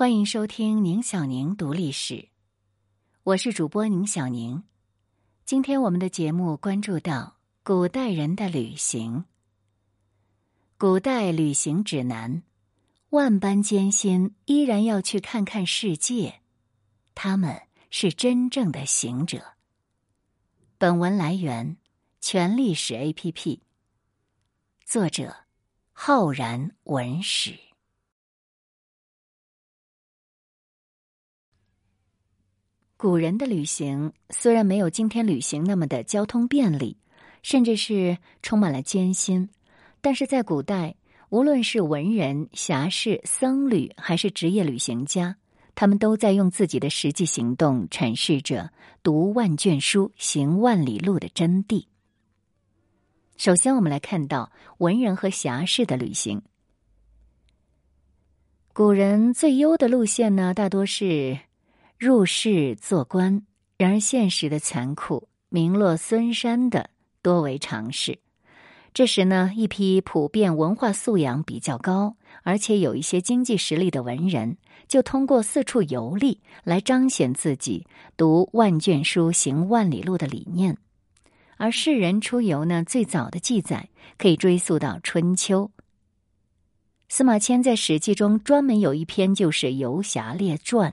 [0.00, 2.30] 欢迎收听宁小宁读历史，
[3.22, 4.62] 我是主播宁小宁。
[5.44, 9.26] 今天我们的节目关注到古代人的旅行。
[10.78, 12.42] 古代旅行指南，
[13.10, 16.40] 万般艰辛依然要去看看世界，
[17.14, 17.60] 他们
[17.90, 19.52] 是真正的行者。
[20.78, 21.76] 本文来源
[22.22, 23.60] 全历史 APP，
[24.82, 25.36] 作者
[25.92, 27.69] 浩然文史。
[33.00, 36.98] 古人的旅行虽然没有今天旅行那么的交通便利，
[37.42, 39.48] 甚至是充满了艰辛，
[40.02, 40.96] 但是在古代，
[41.30, 45.36] 无论是文人、侠士、僧侣，还是职业旅行家，
[45.74, 48.70] 他们都在用自己的实际行动阐释着
[49.02, 51.86] “读万卷书，行万里路”的真谛。
[53.38, 56.42] 首先，我们来看到文人和侠士的旅行。
[58.74, 61.38] 古人最优的路线呢，大多是。
[62.00, 63.42] 入仕做官，
[63.76, 66.88] 然而现实的残酷，名落孙山的
[67.20, 68.18] 多为常事。
[68.94, 74.56] 这时呢，一批普遍文化素养比较高，而且有一些经济实力的文人，
[74.88, 80.78] 就通过四处游历来彰显自己读万卷书、行万里路的理念。
[81.58, 85.70] 而世人出游呢，最早的记载可以追溯到春秋。
[87.10, 90.92] 司马迁在《史记》中专门有一篇就是《游侠列传》。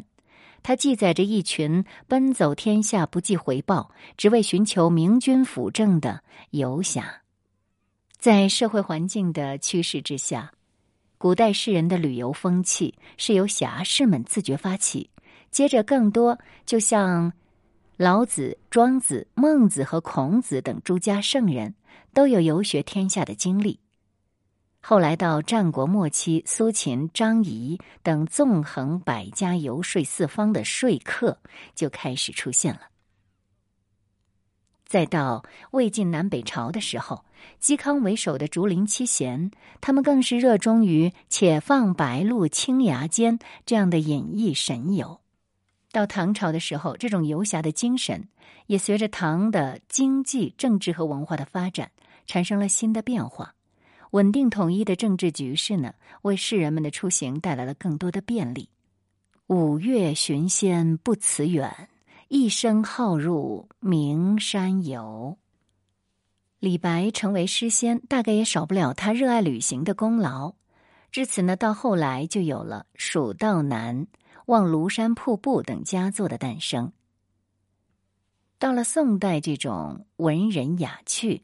[0.68, 7.22] 它记载着一群奔走天下不计回报，只为寻求明君辅政的游侠。
[8.20, 10.52] 在社会环境的趋势之下，
[11.18, 15.10] 古代世人的旅游风气是由侠士们自觉发起。
[15.52, 17.32] 接着，更多就像
[17.95, 21.76] 老子、庄子、孟子和孔子等诸家圣人，
[22.14, 23.80] 都有游学天下的经历。
[24.89, 31.39] 后来到战国末期，苏秦、张仪等纵横百家、游说四方的说客
[31.75, 32.83] 就开始出现了。
[34.85, 37.26] 再到魏晋南北朝的时候，
[37.61, 45.20] 嵇康为首的竹林七贤，他们更是热衷于“且放白鹿青崖间”这样的隐逸神游。
[45.92, 48.30] 到唐朝的时候，这种游侠的精神
[48.67, 51.92] 也随着唐的经济、政治和文化的发展，
[52.26, 53.53] 产生了新的变化。
[54.12, 58.70] 稳定统一的政治局势呢，为世人们的出行带来了更多的便利。
[59.48, 61.90] 五岳寻仙不辞远，
[62.28, 65.38] 一生好入名山游。
[66.60, 70.56] 李白成为诗仙，大概也少不了他热爱旅行的功劳。
[71.12, 74.02] 至此呢，到后来就有了《蜀道难》
[74.48, 76.92] 《望庐山瀑布》等佳作的诞生。
[78.60, 81.44] 到了宋代，这种文人雅趣，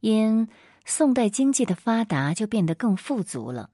[0.00, 0.48] 因
[0.84, 3.70] 宋代经济的发达就变得更富足了。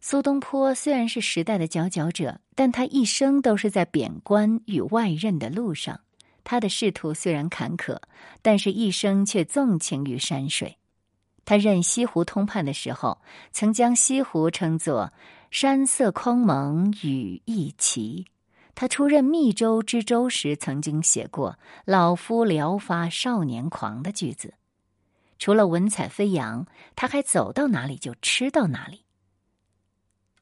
[0.00, 6.00] 苏东坡虽然是时代的佼佼者，但他一生都是在贬官与外任的路上。
[6.42, 7.98] 他的仕途虽然坎坷，
[8.42, 10.76] 但是一生却纵情于山水。
[11.46, 13.20] 他任西湖通判的时候，
[13.50, 15.12] 曾将西湖称作
[15.50, 18.26] “山色空蒙，雨亦奇”。
[18.74, 24.52] 他出任密州知州时，曾经写过“老夫聊发少年狂”的句子。
[25.44, 26.66] 除了文采飞扬，
[26.96, 29.04] 他还走到哪里就吃到哪里。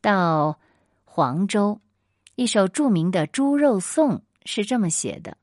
[0.01, 0.61] 到
[1.05, 1.81] 黄州，
[2.37, 5.37] 一首著名的《猪肉颂》是这么写的：“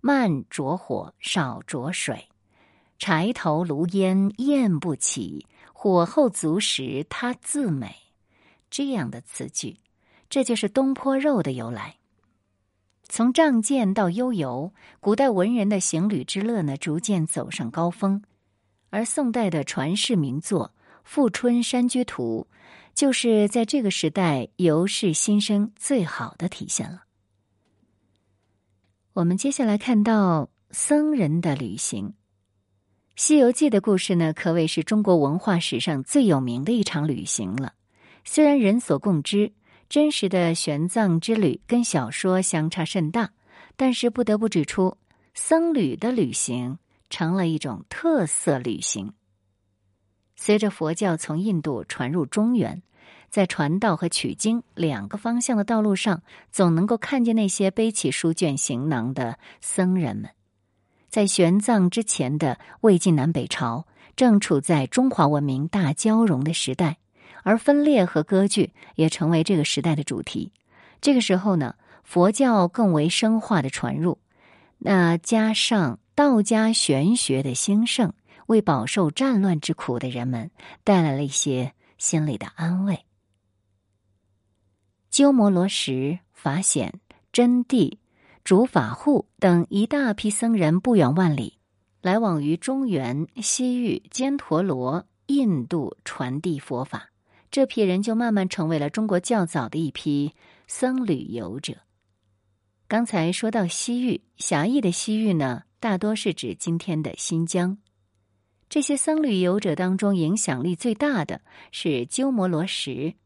[0.00, 2.30] 慢着火，少着水，
[2.98, 7.94] 柴头炉烟焰不起，火候足时它自美。”
[8.70, 9.76] 这样的词句，
[10.30, 11.96] 这就是东坡肉的由来。
[13.02, 18.22] 从仗剑到悠游，古代文人的行旅之乐呢，逐渐走上高峰。
[18.92, 22.46] 而宋代的传世名作《富春山居图》，
[22.94, 27.04] 就是在这个时代游士心声最好的体现了。
[29.14, 32.08] 我们接下来看到僧人的旅行，
[33.16, 37.72] 《西游记》的故事呢，可谓是中国文化史上最有名的一场旅行了。
[38.24, 39.54] 虽然人所共知，
[39.88, 43.32] 真实的玄奘之旅跟小说相差甚大，
[43.74, 44.98] 但是不得不指出，
[45.32, 46.76] 僧侣的旅行。
[47.12, 49.12] 成了一种特色旅行。
[50.34, 52.82] 随着佛教从印度传入中原，
[53.28, 60.30] 在传道和取经两个方向的道路上，总能够看见那些背起书卷行囊的僧人们。
[61.10, 63.86] 在玄奘之前的魏晋南北朝，
[64.16, 66.96] 正处在中华文明大交融的时代，
[67.42, 70.50] 而分裂和割据也成为这个时代的主题。
[71.02, 71.74] 这个时候呢，
[72.04, 74.18] 佛教更为深化的传入，
[74.78, 75.98] 那加上。
[76.14, 78.12] 道家玄学的兴盛，
[78.46, 80.50] 为饱受战乱之苦的人们
[80.84, 83.06] 带来了一些心理的安慰。
[85.10, 87.00] 鸠摩罗什、法显、
[87.32, 87.98] 真谛、
[88.44, 91.58] 竺法护等一大批僧人不远万里，
[92.00, 97.10] 来往于中原、西域、犍陀罗、印度传递佛法。
[97.50, 100.34] 这批人就慢慢成为了中国较早的一批
[100.66, 101.76] 僧旅游者。
[102.88, 107.76] 刚才说到西域，狭义的西域呢，大多是指今天的新疆。
[108.68, 111.40] 这些僧旅游者当中，影响力最大的
[111.72, 113.16] 是鸠摩罗什。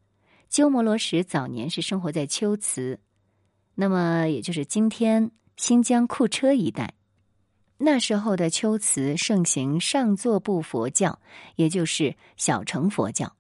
[0.49, 2.99] 鸠摩罗什早年是生活在龟兹，
[3.75, 6.95] 那么也就是今天新疆库车一带。
[7.77, 11.21] 那时候的龟兹盛行上座部佛教，
[11.57, 13.37] 也就是小乘佛教。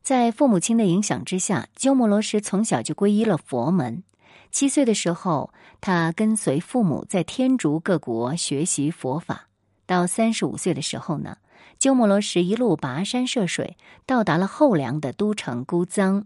[0.00, 4.04] 在父母亲的影响之下，鸠摩罗什从小就皈依了佛门。
[4.50, 9.48] 七岁的时候，他跟随父母在天竺各国学习佛法。
[9.86, 11.36] 到三十五岁的时候呢，
[11.78, 13.76] 鸠摩罗什一路跋山涉水，
[14.06, 16.24] 到达了后梁的都城姑臧。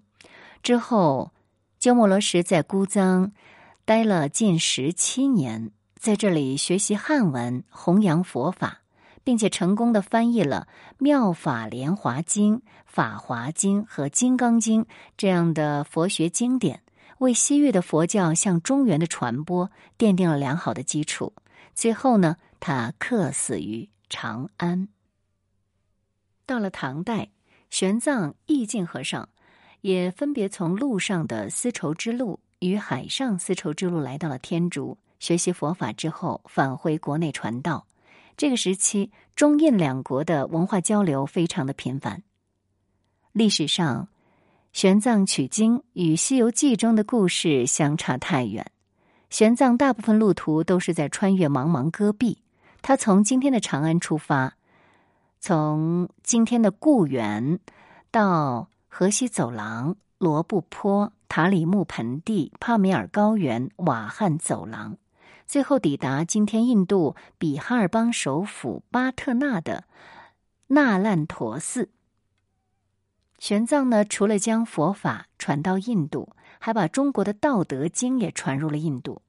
[0.62, 1.32] 之后，
[1.78, 3.30] 鸠摩罗什在姑臧
[3.84, 8.80] 待了近十七年，在这里学习汉文，弘扬佛法。
[9.26, 10.68] 并且成功的翻译了
[10.98, 14.84] 《妙法莲华经》《法华经》和《金刚经》
[15.16, 16.82] 这样的佛学经典，
[17.18, 21.32] 为西域的佛教向中原的传播奠定了良好的基础。
[21.74, 24.88] 最后呢，他客死于长安。
[26.46, 27.30] 到了唐代，
[27.70, 29.28] 玄奘、义净和尚
[29.80, 37.86] 也分别从陆上的丝绸之路与海上丝绸之路来到了天竺，学习佛法之后返回国内传道。
[38.36, 42.22] 这个时期，中印两国的文化交流非常的频繁。
[43.32, 44.08] 历史上，
[44.74, 48.72] 玄奘取经与《西游记》中的故事相差太远。
[49.30, 52.38] 玄奘大部分路途都是在穿越茫茫戈壁。
[52.82, 54.54] 他从今天的长安出发，
[55.38, 57.60] 从今天的固原
[58.10, 64.96] 到河西走廊、罗布泊、塔里木盆地、帕米尔高原、瓦罕走廊。
[65.46, 69.84] 最后抵达今天印度比哈尔邦首府巴特纳的
[70.66, 71.90] 那烂陀寺。
[73.38, 79.20] 玄奘呢，除了将佛法传到印度，还把中国的《道德经》也传入了印度。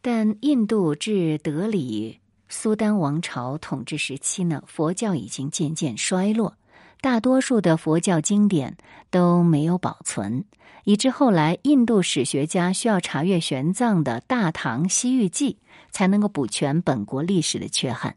[0.00, 6.56] 但印度至德里苏丹王朝统治时期呢，佛教已经渐渐衰落。
[7.00, 8.76] 大多数的佛教经典
[9.08, 10.44] 都没有保存，
[10.82, 15.52] 以致后来印度史学家需要查阅玄奘的《大唐西域记》，
[15.92, 18.16] 才能够补全本国历史的缺憾。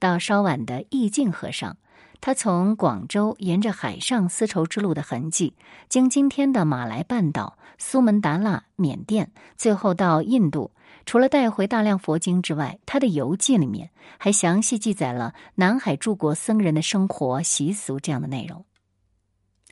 [0.00, 1.76] 到稍晚的义净和尚，
[2.22, 5.54] 他从广州沿着海上丝绸之路的痕迹，
[5.88, 10.70] 经今天的马来半岛、苏门答腊、缅甸，最后到印度。
[11.04, 18.64] 除了带回大量佛经之外，他的游记里面还详细记载了南海诸国僧人的生活习俗这样的内容。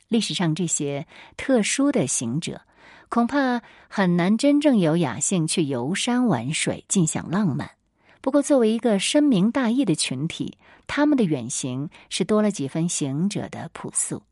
[0.09, 1.07] 历史上这些
[1.37, 2.63] 特殊的行者，
[3.07, 7.71] 恐怕很难真正有雅兴去游山玩水、尽享浪漫。
[8.19, 14.23] 不过，作为一个深明大义的群体，他们的远行是多了几分行者的朴素。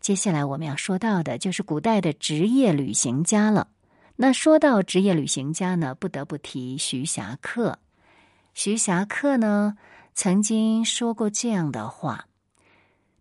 [0.00, 3.68] 接下来我们要说到的就是古代的职业旅行家了。
[4.16, 7.78] 那说到职业旅行家呢，不得不提徐霞客。
[8.52, 9.76] 徐霞客呢，
[10.14, 12.26] 曾经说过这样的话：“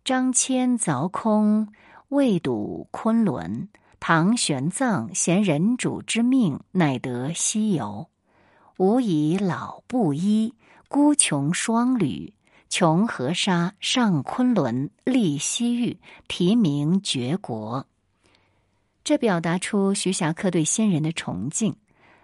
[0.04, 1.72] 张骞凿空，
[2.10, 3.68] 未睹昆仑；
[4.00, 8.10] 唐玄奘衔人主之命，乃得西游。
[8.78, 10.54] 吾以老布衣，
[10.92, 12.34] 孤穷双旅，
[12.68, 17.86] 穷河沙，上昆仑，立西域，提名绝国。”
[19.06, 21.76] 这表达出徐霞客对先人的崇敬，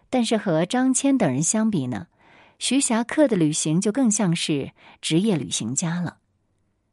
[0.10, 2.08] 但是和张骞等人相比呢，
[2.58, 6.18] 徐霞客的旅行就更像是职业旅行家了，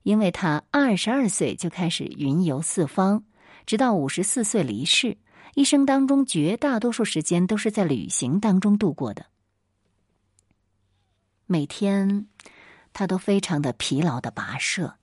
[0.03, 3.25] 因为他二十二岁就开始云游四方，
[3.65, 5.17] 直到五十四岁离世，
[5.55, 9.25] 一生当中绝大多数时间都是在旅行当中度过的。
[11.53, 12.29] 每天，
[12.95, 14.95] 他都非常的疲劳的跋涉，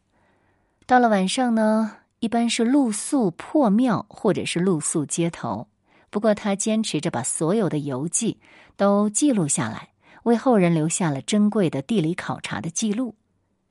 [0.87, 1.97] 到了晚上呢。
[2.21, 5.69] 一般是露宿破庙，或者是露宿街头。
[6.09, 8.39] 不过，他坚持着把所有的游记
[8.75, 9.89] 都记录下来，
[10.23, 13.15] 为后人留下了珍贵的地理考察的记录。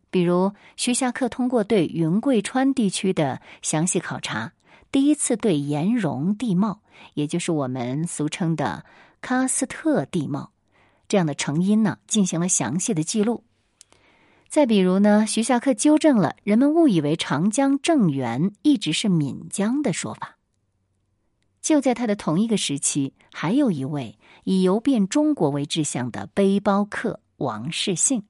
[0.08, 4.52] 比如，徐霞客通过对云贵川地区的详细考察，
[4.92, 6.80] 第一次对岩溶地貌，
[7.14, 8.86] 也就是我们俗称的
[9.20, 10.52] 喀斯特地貌
[11.08, 13.44] 这样的成因呢，进行了详细的记录。
[14.48, 20.36] 再比如呢，徐霞客纠正了人们误以为长江正源一直是岷江的说法。
[21.60, 28.22] 就在他的同一个时期，还有一位以游遍中国为志向的背包客王世信，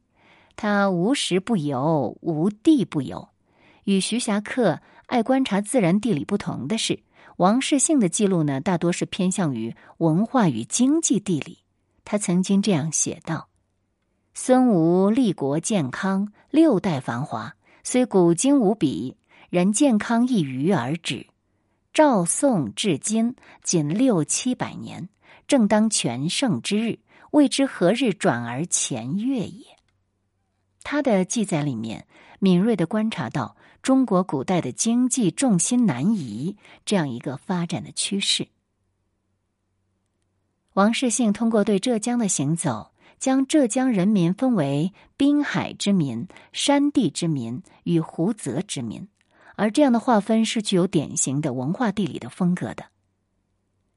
[0.57, 3.29] 他无时不游，无地不游。
[3.85, 6.99] 与徐霞客爱观察自然地理不同的是，
[7.37, 11.59] 王世信的记录呢，大多是偏向于文化与经济地理。
[12.11, 13.51] 他曾经这样写道
[14.33, 19.19] ：“孙吴立国健康，六代繁华，虽古今无比，
[19.51, 21.27] 然健康一隅而止。
[21.93, 25.11] 赵宋至今仅六七百年，
[25.47, 27.01] 正当全盛之日，
[27.33, 29.67] 未知何日转而前越也。”
[30.83, 32.07] 他的记载里面，
[32.39, 33.55] 敏锐的观察到。
[33.83, 38.49] 中国古代的经济重心南移这样一个发展的趋势，
[40.79, 49.09] 王世信通过对浙江的行走，将浙江人民分为滨海之民、山地之民与湖泽之民，
[49.57, 52.85] 而这样的划分是具有典型的文化地理的风格的。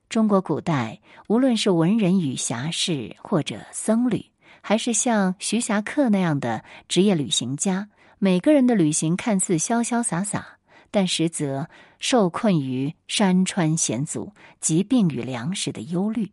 [0.10, 4.26] 中国古代无论是文人与侠士，或者僧侣，
[4.62, 7.90] 还是像徐霞客那样的职业旅行家。
[8.18, 10.58] 每个人的旅行看似潇潇洒洒，
[10.90, 11.70] 但实则
[12.00, 16.32] 受困于山川险阻、疾病与粮食的忧虑。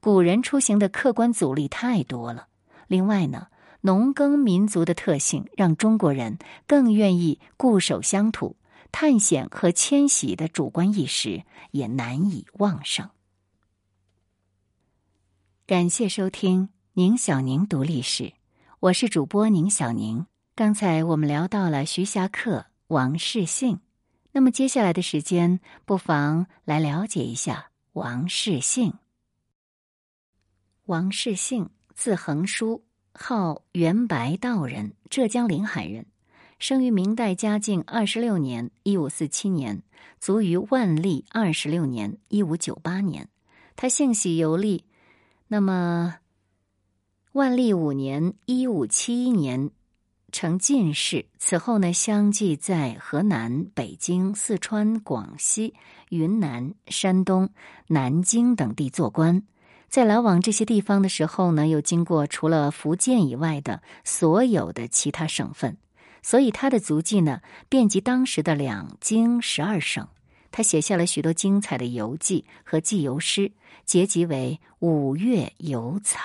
[0.00, 2.48] 古人出行的客观阻力太多了。
[2.88, 3.48] 另外呢，
[3.82, 8.56] 农耕民族的特性让中国人更愿意固守乡土，
[8.90, 13.10] 探险和迁徙的主观意识也难以旺盛。
[15.66, 18.32] 感谢收听宁小宁读历史，
[18.80, 20.26] 我是主播宁小宁。
[20.56, 23.78] 刚才我们聊到了徐霞客、王世信，
[24.32, 28.94] 那么接下来的时间，不妨来了解一下王世信。
[30.90, 32.82] 王世信，字恒书，
[33.12, 36.04] 号元白道人，浙江临海人，
[36.58, 39.84] 生于明代嘉靖二十六年（一五四七年），
[40.18, 43.28] 卒于万历二十六年（一五九八年）。
[43.76, 44.84] 他性喜游历，
[45.46, 46.16] 那么
[47.34, 49.70] 万历五年（一五七一年）。
[50.32, 55.72] 成进士，此后呢，相继在河南、北京、四川、广西、
[56.08, 57.48] 云南、山东、
[57.86, 59.44] 南京等地做官。
[59.90, 65.76] 在来往这些地方的时候呢，又经过除了福建以外的所有的其他省份，
[66.22, 70.06] 所以他的足迹呢，遍及当时的两京十二省。
[70.52, 73.50] 他写下了许多精彩的游记和记游诗，
[73.84, 76.18] 结集为《五岳游草》。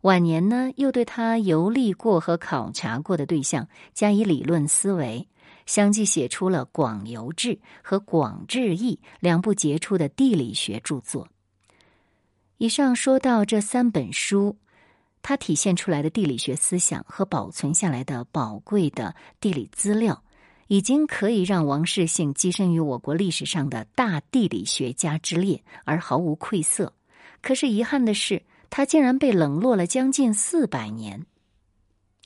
[0.00, 5.28] 晚年呢，又对他游历过和考察过的对象加以理论思维，
[5.66, 7.48] 相继写出了《广游志》
[7.82, 11.28] 和《广志异》两部杰出的地理学著作。
[12.60, 14.54] 以上说到这三本书，
[15.22, 20.22] 它体现出来的地理学思想和保存下来的宝贵的地理资料，
[20.66, 26.92] 已经可以让王世信跻身于我国历史上的大地理学家之列，而毫无愧色。
[27.40, 28.42] 可是遗憾的是。
[28.72, 31.26] 他竟然被冷落了将近四百年，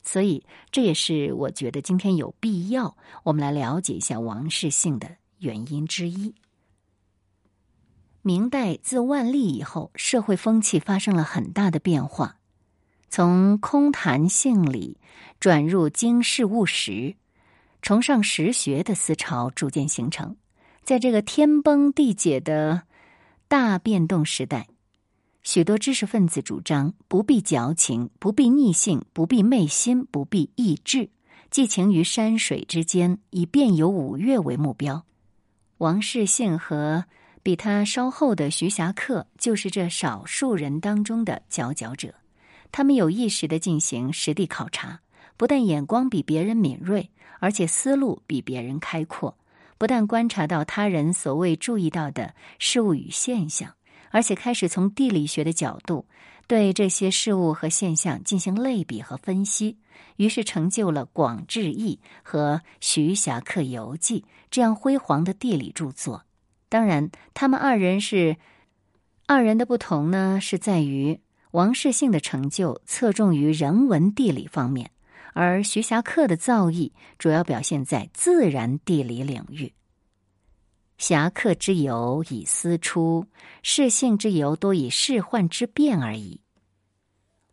[0.03, 6.35] 所以这也是我觉得今天有必要我们来了解一下王世信的原因之一。
[8.27, 12.39] 明代自万历以后，社会风气发生了很大的变化，
[13.11, 14.97] 从空谈性理
[15.39, 17.17] 转入经世务实、
[17.83, 20.35] 崇尚实学的思潮逐渐形成。
[20.85, 22.85] 在这个天崩地解的
[23.47, 24.69] 大变动时代。
[25.43, 31.11] 许多知识分子主张不必矫情，不必逆性，不必昧心，不必意志，
[31.51, 35.05] 寄情于山水之间，以遍游五岳为目标。
[35.77, 37.05] 王世信和
[37.45, 42.15] 比他稍后的徐霞客就是这少数人当中的佼佼者。
[42.73, 44.99] 他们有意识的进行实地考察，
[45.37, 47.11] 不但眼光比别人敏锐，
[47.41, 49.37] 而且思路比别人开阔。
[49.77, 53.75] 不但观察到他人所未注意到的事物与现象。
[54.11, 56.07] 而且开始从地理学的角度
[56.47, 59.77] 对这些事物和现象进行类比和分析，
[60.17, 64.21] 于是成就了《广志异》和《徐霞客游记》
[64.51, 66.23] 这样辉煌的地理著作。
[66.69, 68.37] 当然，他们二人是
[69.27, 71.21] 二人的不同呢，是在于
[71.53, 74.91] 王世信的成就侧重于人文地理方面，
[75.35, 79.73] 而徐霞客的造诣主要表现在自然地理领域。
[80.99, 83.27] 侠客之游以思出，
[83.63, 86.41] 世性之游多以世幻之变而已。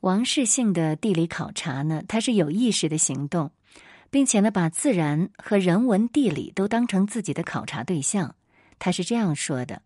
[0.02, 3.52] 王世信的地理考察呢，他是有意识的行动，
[4.10, 8.36] 并且呢，把自然和人文地理都当成自己的考察对象。
[8.84, 9.84] 他是这样说的：“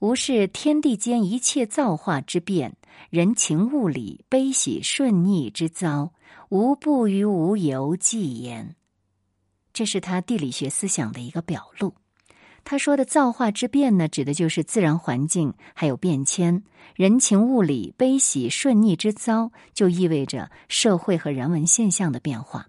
[0.00, 2.76] 无视天地间一切造化之变，
[3.08, 6.12] 人情物理悲喜顺逆之遭，
[6.48, 8.74] 无不于无由记焉。”
[9.72, 11.94] 这是他地理学思想的一个表露。
[12.64, 16.64] 他说的造化之变呢，指的就是自然环境还有变迁；
[16.96, 22.66] 人情物理悲喜顺逆之遭，就意味着社会和人文现象的变化。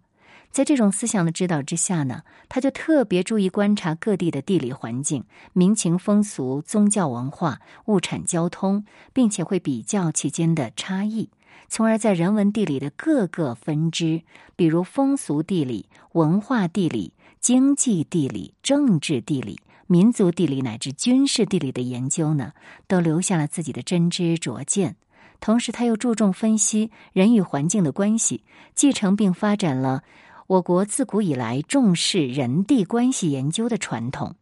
[0.56, 11.30] 在这种思想的指导之下呢，他就特别注意观察各地的地理环境、民情风俗、宗教文化、物产交通，并且会比较其间的差异，
[11.68, 14.22] 从而在人文地理的各个分支，
[14.56, 22.54] 比如风俗地理、文化地理、经济地理、政治地理、民族地理乃至军事地理的研究呢，
[22.88, 24.96] 都留下了自己的真知灼见。
[25.42, 30.04] 同时，他又注重分析人与环境的关系，继承并发展了。
[30.48, 34.36] 我国自古以来重视人地关系研究的传统。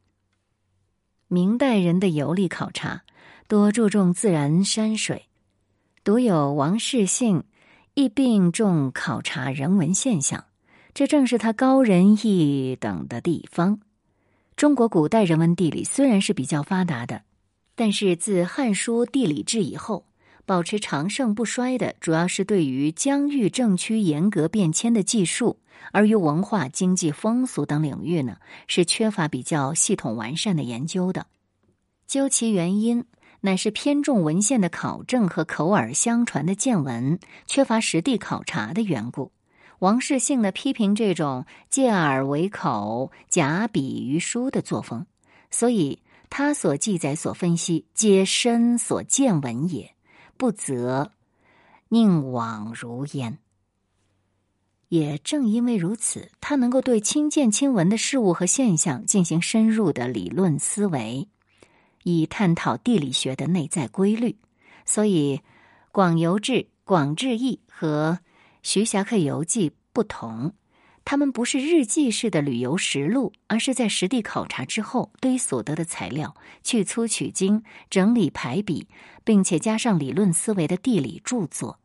[1.29, 3.03] 明代人的游历考察
[3.47, 5.27] 多注重自然山水，
[6.03, 7.43] 独有王世信
[7.93, 10.45] 亦并重考察人文现象，
[10.93, 13.79] 这正是他高人一等的地方。
[14.55, 17.23] 中国古代人文地理虽然是比较发达的，
[17.75, 20.05] 但是自《汉书·地理志》以后。
[20.45, 25.57] 保持长盛不衰的，主要是对于疆域政区严格变迁的技术；
[25.93, 31.27] 而于文化、经济、风俗等领域呢，是缺乏比较系统完善的研究的。
[32.05, 33.05] 究其原因，
[33.39, 39.31] 乃是偏重文献的考证和口耳相传的见闻，缺乏实地考察的缘故。
[39.79, 45.05] 王世信呢，批评这种借耳为口、假笔于书的作风，
[45.49, 49.92] 所以他所记载、所分析，皆身所见闻也。
[50.43, 51.13] 不责，
[51.87, 53.37] 宁往如焉。
[54.89, 61.29] 也正因为如此，他能够对亲见亲闻的事物和现象进行深入的理论思维，
[62.03, 64.35] 以探讨地理学的内在规律。
[64.85, 65.37] 所以，
[65.93, 66.51] 《广游志》
[66.83, 68.19] 《广志异》和
[68.63, 70.51] 《徐霞客游记》不同。
[71.05, 78.87] 他们不是日记式的旅游实录，而是在实地考察之后，对于所得的材料去粗取精、整理排比，
[79.23, 81.79] 并且加上理论思维的地理著作。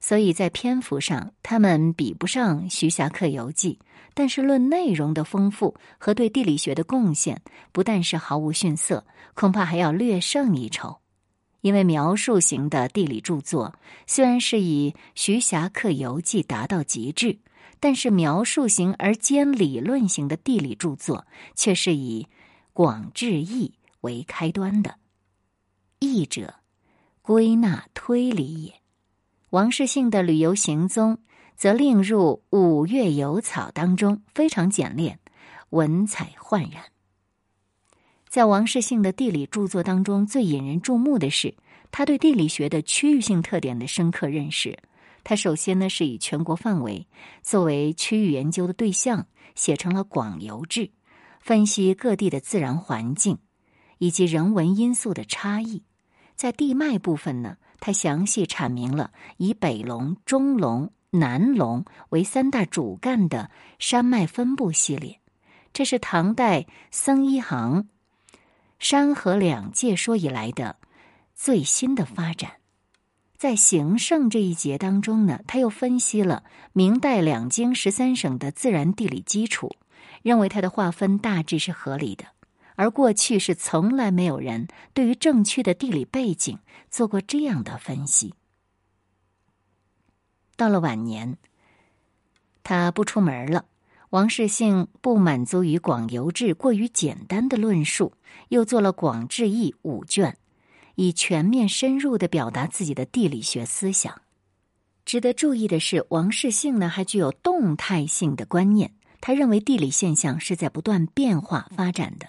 [0.00, 3.78] 所以在篇幅上，他们比不上《徐霞客游记》，
[4.14, 7.40] 但是论内容的丰富和对地理学的贡献，
[7.72, 10.98] 不但是毫无逊色，恐怕还要略胜一筹。
[11.62, 13.74] 因为描述型的地理著作
[14.06, 17.38] 虽然是以《徐霞客游记》达到极致。
[17.78, 22.24] 但是，描述型而兼理论型的地理著作，却是以
[22.72, 24.96] 《广志义》为开端的。
[25.98, 26.54] 义者，
[27.22, 28.74] 归纳推理也。
[29.50, 31.18] 王世信的旅游行踪，
[31.54, 35.20] 则另入《五岳游草》当中，非常简练，
[35.70, 36.84] 文采焕然。
[38.28, 41.54] 在王世信的地理著作当中，最引人注目的是
[41.90, 44.78] 他对地理学的区域性特点的深刻认识。
[45.28, 47.08] 他首先呢是以全国范围
[47.42, 50.82] 作为区域研究的对象，写成了《广游志》，
[51.40, 53.38] 分析各地的自然环境
[53.98, 55.82] 以及人文因素的差异。
[56.36, 65.20] 在地脉部分呢，他详细阐明了以北龙、中龙、南龙为三大主干的山脉分布系列。
[65.72, 67.88] 这是唐代僧一行
[68.78, 70.76] 山河两界说以来的
[71.34, 72.52] 最新的发展。
[73.38, 79.70] 在行胜这一节当中呢，他又分析了明代两京十三省的自然地理基础，
[80.22, 82.24] 认为它的划分大致是合理的。
[82.76, 86.58] 而过去是从来没有人对于正区的地理背景
[86.90, 88.34] 做过这样的分析。
[90.56, 91.36] 到了晚年，
[92.62, 93.66] 他不出门了。
[94.10, 98.12] 王世信不满足于《广游志》过于简单的论述，
[98.48, 100.38] 又做了《广志义》五卷。
[100.96, 104.20] 以全面深入的表达自己的地理学思想。
[105.04, 108.92] 值得注意的是，王世信呢还具有动态性的观念。
[109.20, 112.26] 他认为地理现象是在不断变化发展的。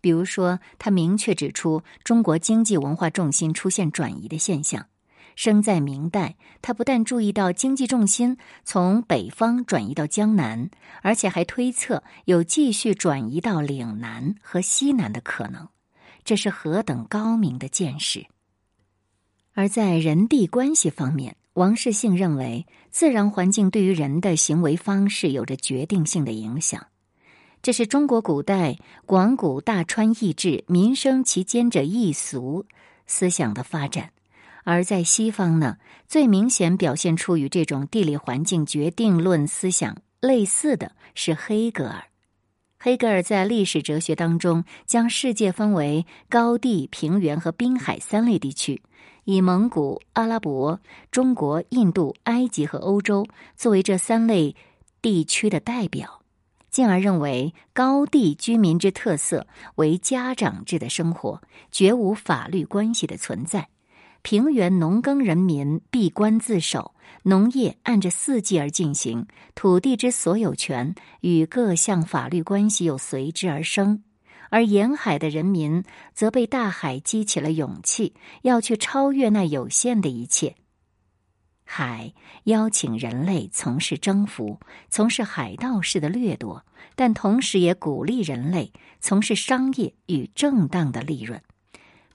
[0.00, 4.86] 比如说，他明确指出中国经济文化重心出现转移的现象。
[5.34, 10.68] 生在明代，他不但注意到经济重心从北方转移到江南，
[11.02, 15.68] 而且还推测有继续转移到岭南和西南的可能。
[16.28, 18.26] 这是何等高明的见识！
[19.54, 26.88] 而在人地关系方面，王世信认为，自然环境对于人的行为方式有着决定性的影响。
[27.62, 32.66] 这是中国古代广古大川易志、民生其间者易俗
[33.06, 34.10] 思想的发展；
[34.64, 42.04] 而在西方呢，最明显表现出与这种地理环境决定论思想类似的是黑格尔。
[42.80, 48.80] 黑格尔在历史哲学当中，将世界分为高地、平原和滨海三类地区，
[49.24, 54.54] 以蒙古、阿拉伯、中国、印度、埃及和欧洲作为这三类
[55.02, 56.22] 地区的代表，
[56.70, 63.62] 进而认为高地居民之特色为家长制的生活，绝无法律关系的存在；
[64.30, 74.04] 平原农耕人民闭关自守，农业按着四季而进行，土地之所有权与各项法律关系又随之而生。
[74.50, 78.12] 而沿海的人民则被大海激起了勇气，
[78.42, 80.56] 要去超越那有限的一切。
[81.64, 82.12] 海
[82.44, 84.60] 邀请人类从事征服，
[84.90, 91.42] 从事海盗式的掠夺，但同时也鼓励人类从事商业与正当的利润。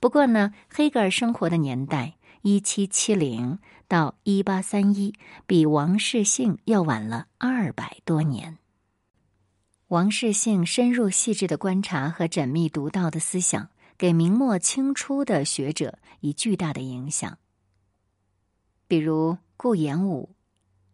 [0.04, 5.14] 不过呢，黑格尔生活的年代（一七七零到一八三一）
[5.48, 8.58] 比王世信要晚了二百多年。
[9.88, 17.38] 王世信深入细致的观察和缜密独到的思想，给明末清初的学者以巨大的影响。
[18.86, 20.34] 比如顾炎武，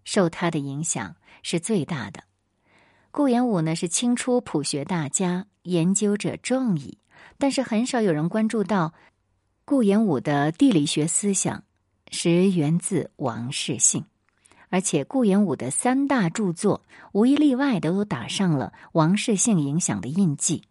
[0.04, 2.22] 受他的影响是最大的。
[3.10, 6.98] 顾炎武呢是清初朴学大家，研究者众矣，
[7.38, 8.94] 但是很少有人关注到
[9.64, 11.64] 顾炎武的地理学思想
[12.10, 14.04] 是源自王世信。
[14.68, 20.62] 而且，顾炎武的三大著作无一例外都打上了王世信影响的印记。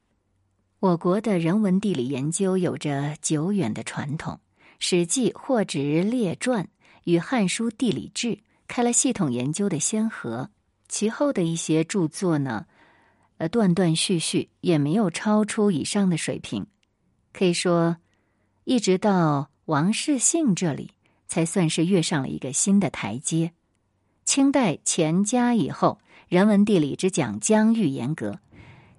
[0.80, 4.40] 我国的人文地理研究有着久远的传统，
[4.80, 6.64] 《史记·货殖列传》
[7.04, 8.28] 与《汉书·地理志》
[8.70, 10.50] 开了系统研究的先河。
[10.88, 12.66] 其后的一些著作呢，
[13.40, 16.68] 呃，断断续续，也没有超出以上的水平。
[17.32, 17.96] 可以说，
[18.66, 20.92] 一直到王世信这里，
[21.26, 23.54] 才算是跃上了一个新的台阶。
[24.26, 28.40] 清代乾嘉以后，人文地理之讲疆域严格；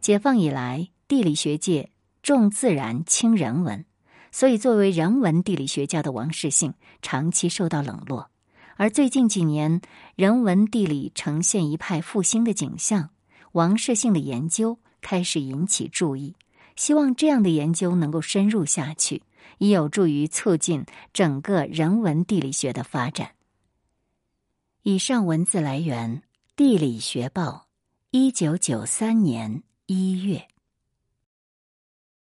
[0.01, 1.91] 解放以来，地理学界
[2.23, 3.85] 重自然轻人文，
[4.33, 6.73] 所以作为人文地理学家的王世信
[7.03, 8.31] 长期受到冷落。
[8.77, 9.83] 而最近几年，
[10.17, 13.11] 人文地理呈现一派复兴的景象，
[13.53, 16.35] 王室性的研究开始引起注意。
[16.77, 19.23] 希望这样的研究能够深入下去，
[19.59, 23.33] 以有助于促进整个人文地理学的发展。
[24.83, 26.19] 以上文字来源：
[26.57, 27.67] 《地理学报》，
[28.13, 30.50] 一九九三年一月。